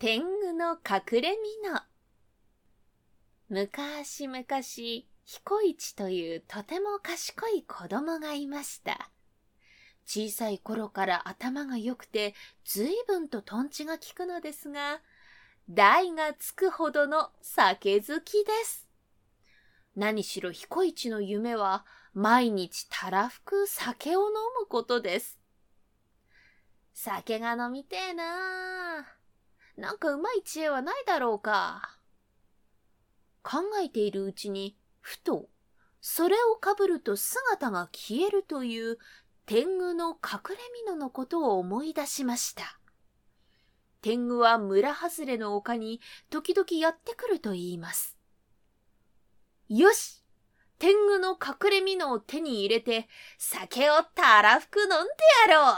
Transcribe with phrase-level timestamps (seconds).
[0.00, 1.36] 天狗の隠れみ
[1.70, 1.80] の。
[3.48, 4.44] 昔々、
[5.24, 9.10] 彦一というとても賢い子供がいました。
[10.04, 12.34] 小さい頃から頭が良くて、
[12.64, 15.00] 随分とトンチが効くのですが、
[15.70, 18.88] 台がつくほどの酒好きです。
[19.94, 25.38] 何しろ彦一の夢は、毎日たらふく酒を飲むことです。
[26.92, 29.23] 酒が飲みてえなあ
[29.76, 31.98] なんかうまい知恵はないだろうか。
[33.42, 35.48] 考えているうちに、ふと、
[36.00, 38.98] それをかぶると姿が消えるという
[39.46, 42.78] 天狗の隠れ蓑のことを思い出しました。
[44.00, 48.18] 天狗は村外れの丘に時々やってくると言います。
[49.68, 50.22] よし
[50.78, 54.96] 天狗の隠れ蓑を手に入れて酒をたらふく飲んで
[55.48, 55.74] やろう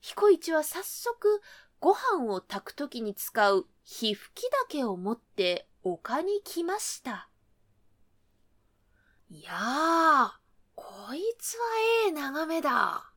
[0.00, 1.42] 彦一は早速
[1.80, 7.28] ご飯を炊くときに使う火吹き竹を持って丘に来ました。
[9.30, 10.40] いやあ、
[10.74, 11.60] こいつは
[12.06, 13.12] ええ眺めだ。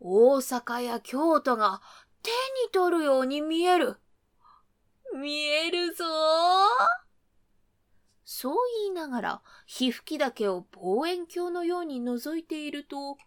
[0.00, 1.80] 大阪や京都が
[2.22, 3.96] 手に取るように見える。
[5.14, 6.04] 見えるぞ
[8.24, 13.18] そう言いながら、火吹き竹を望遠鏡のように覗いていると、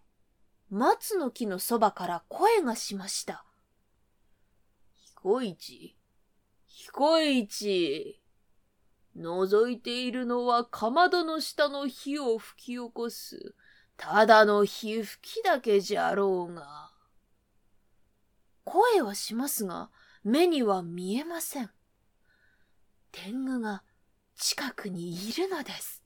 [0.69, 3.44] 松の木のそばから声がしました。
[5.25, 5.97] 彦一、
[6.67, 8.21] 彦一。
[9.17, 13.55] 覗いているのはかまどの下の火を吹き起こす、
[13.97, 16.91] ただの火吹きだけじゃろうが。
[18.65, 19.89] 声はしますが、
[20.23, 21.71] 目には見えません。
[23.11, 23.81] 天狗が
[24.35, 26.03] 近くにいるのです。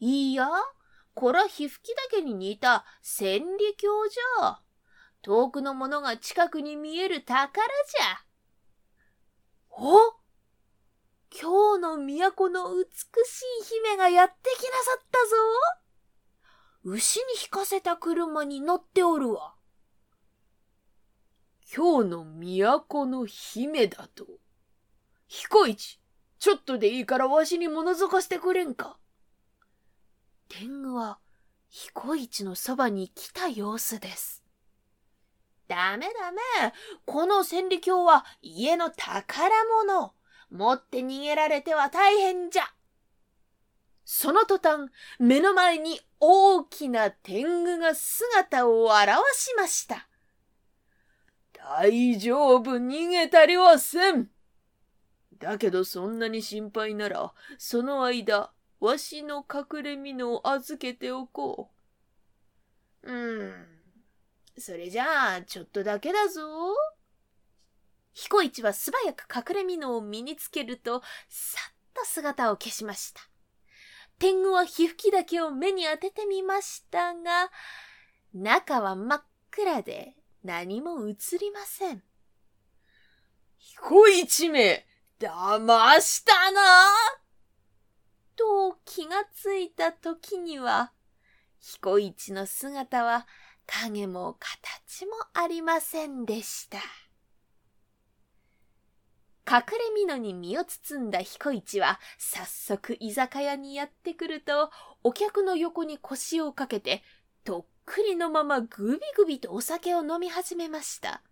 [0.00, 0.48] いや、
[1.12, 4.67] こら火吹きだけに似た千里鏡じゃ。
[5.28, 8.24] 遠くのものが近くに見える宝じゃ。
[9.68, 10.14] お？
[11.30, 15.36] 今日の都の美しい姫がやってきなさったぞ。
[16.84, 19.54] 牛に引かせた車に乗っておるわ。
[21.76, 24.24] 今日の都の姫だと。
[25.26, 26.00] 彦一、
[26.38, 28.96] ちょっとでいいからわしに物づかしてくれんか。
[30.48, 31.18] 天狗は
[31.68, 34.42] 彦一のそばに来た様子です。
[35.68, 36.40] ダメダメ。
[37.04, 39.48] この千里鏡は家の宝
[39.84, 40.14] 物。
[40.50, 42.64] 持って逃げられては大変じゃ。
[44.04, 50.08] その途端、目の前に大きな天狗が姿を現しました。
[51.52, 54.30] 大丈夫、逃げたりはせん。
[55.38, 58.50] だけどそんなに心配なら、その間、
[58.80, 61.70] わしの隠れ蓑を預けておこ
[63.02, 63.12] う。
[63.12, 63.77] うん。
[64.60, 66.42] それじゃあ、ちょっとだけだぞ。
[68.12, 73.20] 彦一は素早く隠れ蓑を身につけると、さっと姿を消しました。
[74.18, 77.50] 天狗は火吹きだけを目に当ててみましたが、
[78.34, 82.02] 中は真っ暗で何も映りません。
[83.58, 84.86] 彦一め、
[85.20, 86.60] 騙したな
[88.34, 90.92] と気がついた時には、
[91.60, 93.26] 彦一の姿は
[93.68, 96.78] 影も形もありませんでした。
[99.48, 104.70] 隠れ蓑に身を包んだ彦一は、早速居酒屋にやってくると、
[105.02, 107.02] お客の横に腰をかけて、
[107.44, 111.22] とっくりのままぐびぐびとお酒を飲み始めました。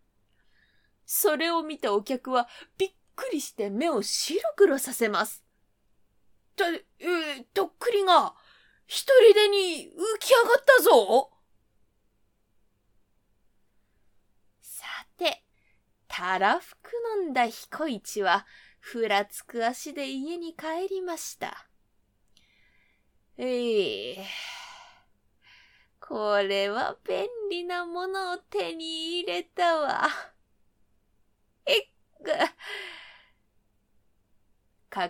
[1.04, 2.48] それを見たお客は、
[2.78, 5.44] びっくりして目を白黒させます。
[6.56, 8.34] た、えー、とっくりが、
[8.86, 11.35] 一人でに浮き上がったぞ
[16.08, 18.46] たらふく飲んだ彦一は、
[18.80, 21.68] ふらつく足で家に帰りました。
[23.36, 24.24] ええー、
[26.00, 30.08] これは便利なものを手に入れたわ。
[31.66, 31.86] えっ
[32.22, 32.54] か。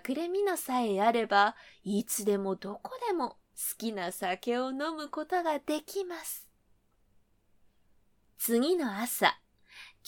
[0.09, 1.55] 隠れみのさえあれば、
[1.85, 3.37] いつでもどこでも好
[3.79, 6.49] きな酒を飲むことができます。
[8.39, 9.39] 次の朝、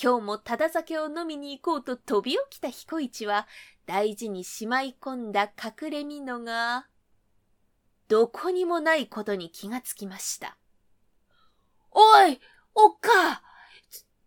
[0.00, 3.48] 今日もただ酒を飲みに行こうと飛び起きた彦一は、
[3.84, 6.86] 大事にしまい込んだ隠れみのが、
[8.06, 10.56] どこにもないことに気がつきました。
[11.90, 12.40] おい
[12.76, 13.42] おっか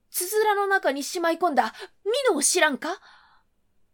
[0.10, 1.74] つ、つづらの中にしまい込んだ
[2.04, 3.00] ミノを知らんか？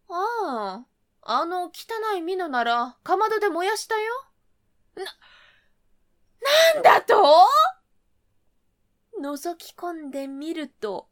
[0.08, 0.84] ああ、
[1.22, 1.70] あの汚
[2.16, 4.12] いミノなら、かまどで燃やしたよ。
[4.96, 5.04] な、
[6.74, 7.14] なんだと？
[9.22, 11.08] 覗き込んでみると、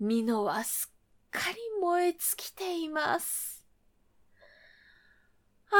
[0.00, 3.66] 美濃はすっかり燃え尽きています。
[5.70, 5.78] ああ、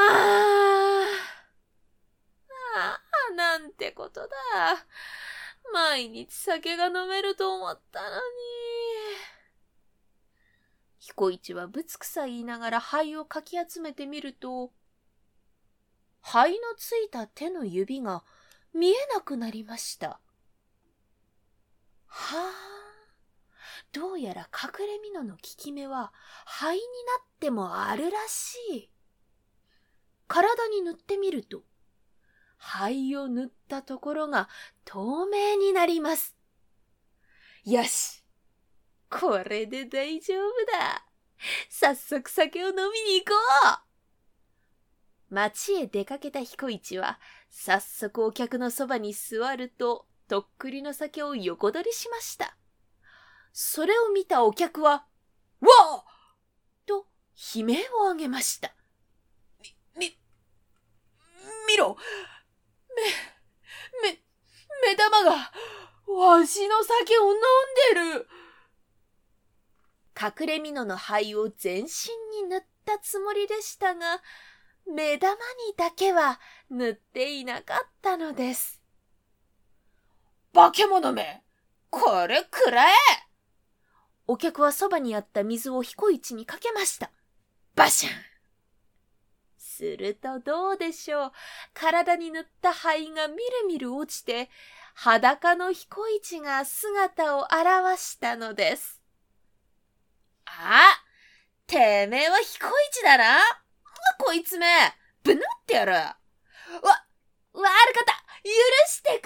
[2.77, 2.99] あ
[3.31, 4.29] あ、なんてことだ。
[5.71, 8.21] 毎日酒が飲めると思ったのに。
[10.99, 14.71] 彦一はぶつくさ言いながら灰をかき集めてみると、
[16.21, 18.23] 灰のついた手の指が
[18.73, 20.19] 見えなくなりました。
[22.05, 22.78] はあ、
[23.91, 26.13] どうやら隠れ蓑の効き目は
[26.45, 26.85] 灰にな
[27.23, 28.89] ってもあるらしい。
[30.27, 31.63] 体に塗ってみると、
[32.57, 34.47] 灰を塗ったところが
[34.85, 36.35] 透明になります。
[37.65, 38.23] よし
[39.09, 41.05] これで大丈夫だ
[41.69, 43.33] 早速酒を飲みに行こ
[45.29, 47.19] う町へ出かけた彦一は、
[47.49, 52.58] 早速お客のそばに座ると、とっくりの酒を横取りしました。
[53.51, 55.05] それを見たお客は、
[55.61, 56.03] わあ
[56.85, 57.05] と
[57.55, 58.73] 悲鳴を上げました。
[59.61, 60.17] み、み、
[61.67, 61.97] 見ろ
[64.03, 64.19] め、め、
[64.81, 65.51] 目玉が、
[66.07, 67.39] わしの酒を飲ん
[67.93, 68.27] でる
[70.19, 71.87] 隠れ蓑の灰を全身
[72.41, 74.21] に塗ったつもりでしたが、
[74.85, 75.39] 目玉に
[75.77, 78.81] だけは塗っていなかったのです。
[80.53, 81.43] 化け物め
[81.89, 82.93] これくらえ
[84.31, 87.09] お客はそばにあった水を彦一にかけました。
[87.73, 88.11] バシャン
[89.57, 91.31] するとどうでしょう。
[91.73, 94.51] 体に塗った灰がみるみる落ちて、
[94.93, 99.01] 裸の彦一が姿を現したのです。
[100.45, 100.81] あ
[101.65, 103.39] てめえは彦一だな
[104.19, 104.67] こいつめ
[105.23, 106.15] ぶぬってやるわ、
[106.81, 108.51] 悪かった許
[108.89, 109.25] してく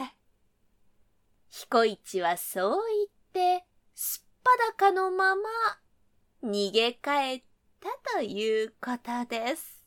[0.00, 0.10] れ
[1.50, 2.78] 彦一はそう
[3.34, 3.66] 言って、
[4.00, 4.50] すっぱ
[4.84, 5.42] だかのまま、
[6.44, 6.98] 逃げ帰
[7.38, 7.42] っ
[7.80, 9.77] たということです。